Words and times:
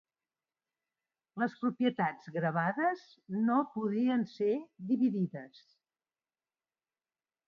Les 1.41 1.57
propietats 1.65 2.31
gravades 2.37 3.03
no 3.49 3.57
podien 3.75 4.23
ser 4.31 4.55
dividides. 4.93 5.61